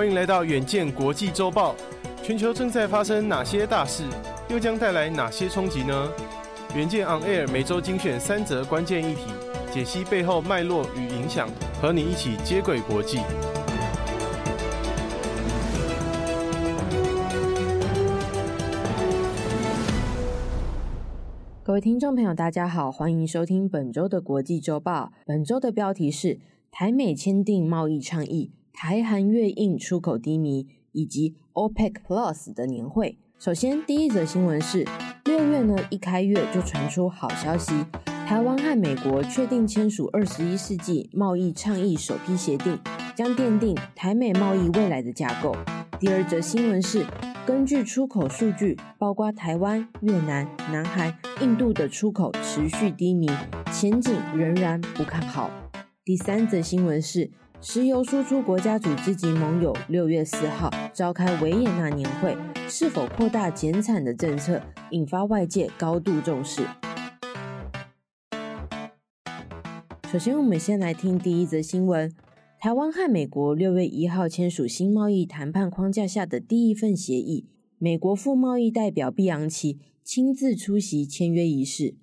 [0.00, 1.76] 欢迎来到远见国际周报。
[2.22, 4.02] 全球正在发生哪些大事，
[4.48, 6.08] 又将带来哪些冲击呢？
[6.74, 9.24] 远见 On Air 每周精选三则关键议题，
[9.70, 11.50] 解析背后脉络与影响，
[11.82, 13.18] 和你一起接轨国际。
[21.62, 25.12] 各位听众朋友，大家好，欢迎收听本周的国际周报。
[25.26, 26.40] 本周的标题是：
[26.70, 33.18] 台美签订贸易倡议，台韩越印出口低迷，以及 OPEC Plus 的年会。
[33.38, 34.86] 首先，第一则新闻是
[35.26, 37.74] 六月呢一开月就传出好消息，
[38.26, 42.78] 台湾和美国确定签署二十一世纪贸易倡议首批协定，
[43.14, 45.54] 将奠定台美贸易未来的架构。
[45.98, 47.04] 第二则新闻是，
[47.46, 53.28] 根据出口数据，包括台湾、越南、南韩、印度的出口持续低迷，
[53.70, 55.50] 前景仍然不看好。
[56.02, 57.30] 第三则新闻是，
[57.62, 62.34] 石油输出国家组织及盟友六月四号召开维也纳年会，
[62.66, 64.62] 是否扩大减产的政策，
[64.92, 66.62] 引发外界高度重视。
[70.10, 72.10] 首先，我们先来听第一则新闻：
[72.58, 77.46] 台湾和美国六月一号签署新贸易谈判框架下的第一份协议，
[77.76, 81.96] 美国副贸易代表毕扬奇亲自出席签约仪式。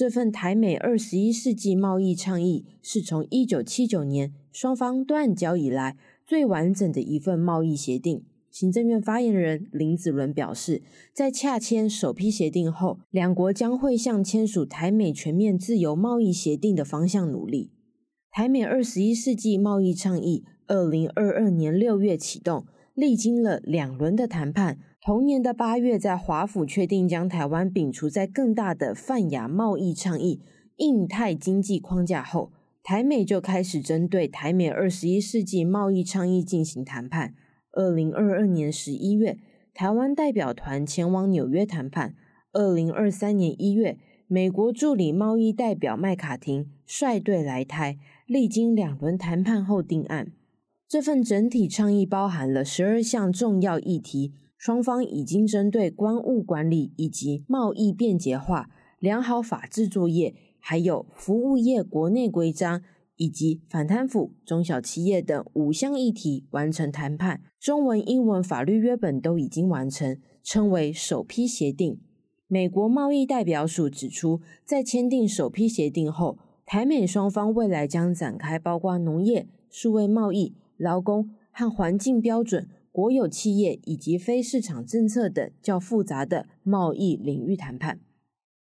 [0.00, 8.24] 这份台美二十一世纪贸易倡议是从一九七九年双方断交以来最完整的一份贸易协定。
[8.50, 10.80] 行政院发言人林子伦表示，
[11.12, 17.70] 在洽签首批协定后，两国将会向签署台美全面自由贸易协定的方向努力。
[18.30, 24.78] 台美二十一世纪贸易倡议二零二二年六月启动，历经了两轮的谈判。
[25.02, 30.42] 同年的八月，在华府确定将台湾摒除在更大的泛亚贸易倡议
[30.76, 37.34] 印太经济框架后，台美就开始针对台美二十一世纪贸易倡议进行谈判。
[37.72, 39.38] 二零二二年十一月，
[39.72, 42.14] 台湾代表团前往纽约谈判。
[42.52, 43.96] 二零二三年一月，
[44.26, 50.32] 美国助理贸易代表麦卡廷率队来台，历经两轮谈判后定案。
[50.86, 54.34] 这份整体倡议包含了十二项重要议题。
[54.60, 62.82] 双方已经针对关务管理以及贸易便捷化、良好法制作业，还有服务业国内规章
[63.16, 67.40] 以及反贪腐、中小企业等五项议题完成谈判。
[67.58, 71.98] 中文、英文法律约本都已经完成，称为首批协定。
[72.46, 82.68] 美国贸易代表署指出，在签订首批协定后，台美双方未来将展开包括农业、数位贸易、劳工和环境标准。
[82.92, 88.00] 国有企业以及非市场政策等较复杂的贸易领域谈判。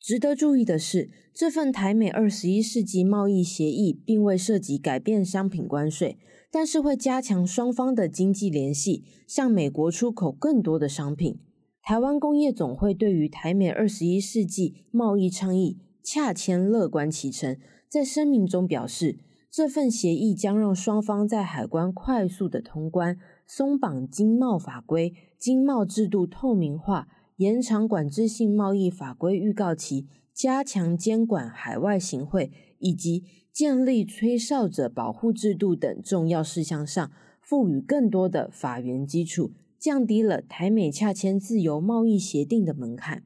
[0.00, 6.18] 值得注意的是，这份台美二十一世纪贸易协议并未涉及改变商品关税，
[6.50, 11.38] 但是会加强双方的经济联系，向美国出口更多的商品。
[11.82, 17.56] 台湾工业总会对于台美二十一世纪贸易倡议洽签乐观其成，
[17.88, 19.18] 在声明中表示，
[19.56, 23.16] 这份协议将让双方在海关快速的通关。
[23.46, 27.06] 松绑经贸法规，经贸制度透明化，
[27.36, 32.50] 延长管制性贸易法规预告期，加强监管海外行贿，
[32.80, 33.22] 以及
[33.52, 43.22] 建立吹哨者保护制度等重要事项上，赋予更多的法源基础，降低了台美洽签自由贸易协定的门槛。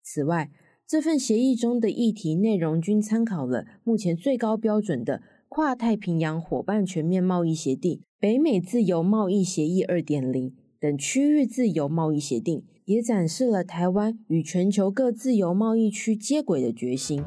[0.00, 0.52] 此外，
[0.86, 8.00] 这份协议中的议题内容均参考了目前最高标准的跨太平洋伙伴全面贸易协定。
[8.18, 17.22] 北美自由贸易协议二点零等区域自由贸易协定，也展示了台湾与全球各自由贸易区接轨的决心。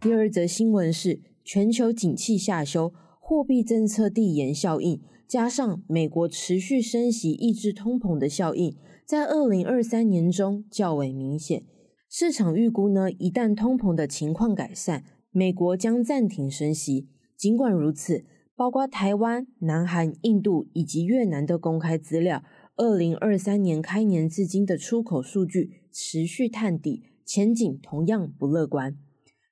[0.00, 8.74] 第二则新闻是，全球景气下修，货币政策递延效应，加上美国持续升息抑制通膨的效应，
[9.04, 11.64] 在二零二三年中较为明显。
[12.08, 17.08] 市场预估呢，一旦通膨的情况改善，美国将暂停升息。
[17.36, 18.24] 尽管如此，
[18.56, 22.42] 包括台湾、南韩、印度以及越南的公开资料，
[22.76, 28.96] 二零二三年开年至今的出口数据持续探底，前景同样不乐观。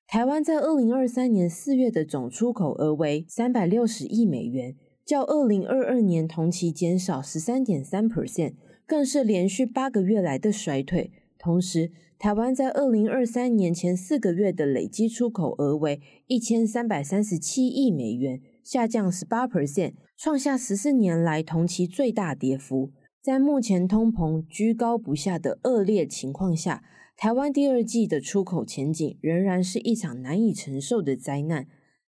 [0.06, 4.74] 台湾在二零二三年四月的总出口额为三百六十亿美元，
[5.06, 8.54] 较二零二二年同期减少十三点三 percent，
[8.84, 11.12] 更是连续八个月来的衰退。
[11.38, 22.90] 同时，台湾在二零二三年前四个月的累计出口额为一千三百三十七亿美元，下降十八 percent，创下十四年来同期最大跌幅。
[23.22, 26.82] 在目前通膨居高不下的恶劣情况下，
[27.16, 31.68] 台湾第二季的出口前景仍然是一场难以承受的灾难。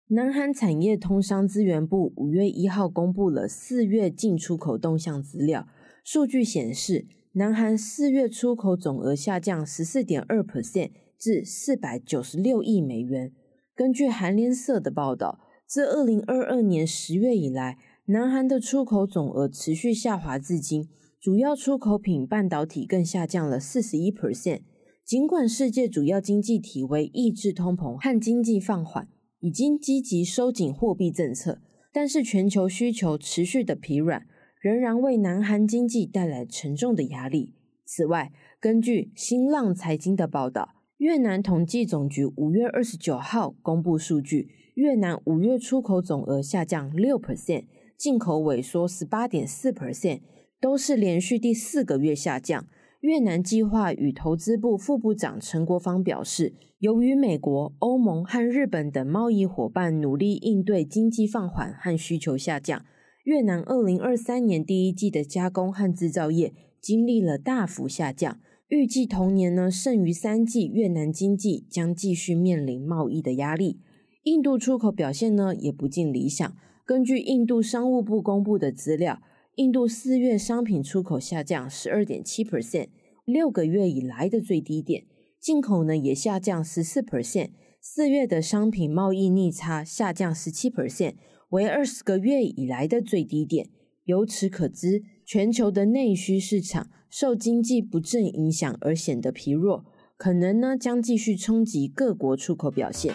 [0.08, 5.66] 南韩产业通商资源部五月一号公布了四月进出口动向资料，
[6.04, 13.32] 数据显示，南韩四月出口总额下降十四点二 percent 至四百九十六亿美元。
[13.74, 20.88] 根据韩联社的报道，自二零二二年十月以来，南韩的出口总额持续下滑至今，
[21.20, 24.60] 主要出口品半导体更下降了四十一 percent。
[25.04, 29.08] 尽管世界主要经济体为抑制通膨和经济放缓，
[29.40, 31.60] 已经积极收紧货币政策，
[31.92, 34.26] 但是全球需求持续的疲软，
[34.60, 37.54] 仍然为南韩经济带来沉重的压力。
[37.84, 47.66] 此外，根据新浪财经的报道，越南统计总局五月二十九号公布数据，越南五月出口总额下降六 percent，
[47.96, 50.22] 进口萎缩十八点四 percent，
[50.60, 52.66] 都是连续第四个月下降。
[53.06, 62.84] 越南计划与投资部副部长陈国芳表示，由于美国、欧盟和日本等贸易伙伴努力应对经济放缓和需求下降，
[63.22, 68.40] 越南二零二三年第一季的加工和制造业经历了大幅下降。
[68.66, 73.78] 预计同年呢，剩余三季越南经济将继续面临贸易的压力。
[74.24, 76.56] 印度出口表现呢也不尽理想。
[76.84, 79.22] 根据印度商务部公布的资料。
[79.56, 82.88] 印度四月商品出口下降十二点七 percent，
[83.26, 85.04] 六个月以来的最低点。
[85.38, 87.50] 进口呢也下降十四 percent，
[87.80, 91.16] 四月的商品贸易逆差下降十七 percent，
[91.50, 93.68] 为二十个月以来的最低点。
[94.04, 99.84] 由此可知，全球的内需市场受经济不振影响而显得疲弱，
[100.16, 103.12] 可能呢将继续冲击各国出口表现。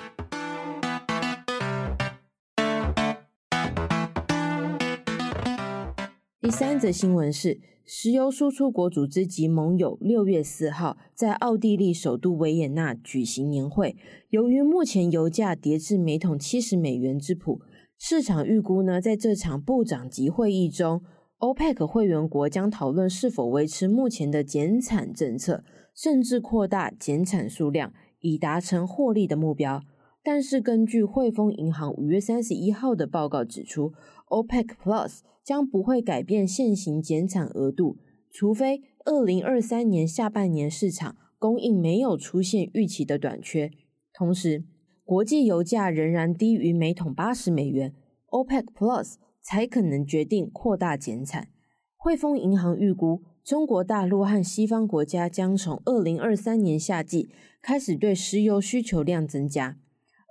[6.41, 13.95] 第三则新闻是，石油输出国组织及盟友六月四号在奥地利首都维也纳举行年会。
[14.29, 17.61] 由于目前油价跌至每桶七十美元之谱，
[17.99, 21.03] 市场预估呢，在这场部长级会议中
[21.37, 25.63] ，OPEC 会员国将讨论是否维持目前的减产政策，
[25.93, 29.83] 甚至扩大减产数量，以达成获利的目标。
[30.23, 33.93] 但是，根据汇丰银行五月三十一号的报告指出
[34.29, 35.19] ，OPEC Plus。
[35.43, 37.97] 将不会改变现行减产额度，
[38.29, 43.71] 除非二零二三年下半年市场供应没有出现预期的短缺。
[44.13, 44.63] 同时，
[45.03, 47.93] 国际油价仍然低于每桶八十美元
[48.29, 51.49] ，OPEC Plus 才可能决定扩大减产。
[51.97, 57.29] 汇丰银行预估，中国大陆和西方国家将从二零二三年夏季
[57.61, 59.77] 开始对石油需求量增加。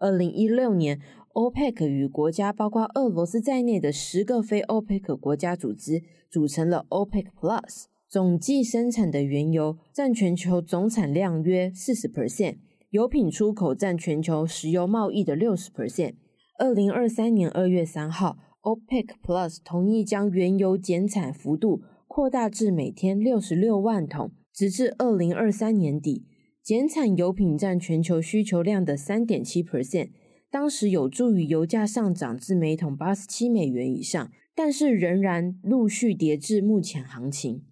[0.01, 1.01] 二零一六年。
[1.33, 12.57] OPEC 与国家包括俄罗斯在内的十个非 OPEC 国家组织组成了 OPEC Plus，总计生产的原油占全球总产量约四十 percent，
[12.91, 16.15] 油品出口占全球石油贸易的六十 percent。
[16.59, 26.27] 二零二三年二月三号，OPEC Plus 同意将原油减产幅度扩大至每天六十六万桶，直至二零二三年底，
[26.61, 30.11] 减产油品占全球需求量的三点七 percent。
[30.51, 37.63] 当时有助于油价上涨至每桶八十七美元以上，但是仍然陆续跌至目前行情。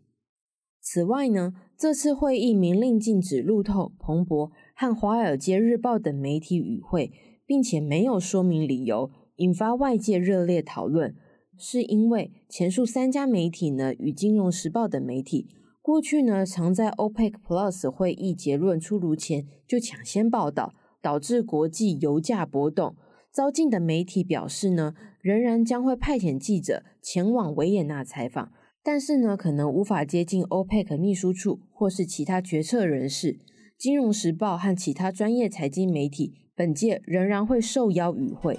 [0.81, 7.13] 此外呢，这次会议明令禁止路透、彭博和华尔街日报等媒体与会，
[7.45, 11.15] 并且没有说明理由，引发外界热烈讨论。
[11.59, 15.49] 是因为前述三家媒体呢，与金融时报等媒体
[15.83, 20.75] 过去呢，常在 OPEC Plus 会议结论出炉前就抢先报道。
[21.09, 22.95] 导致国际油价波动。
[23.33, 33.39] 遭禁的媒体表示呢，仍然将会派遣记者前往维也纳采访，但是呢，可能无法接近 OPEC 秘书处或是其他决策人士。
[33.79, 38.59] 金融时报和其他专业财经媒体本届仍然会受邀与会。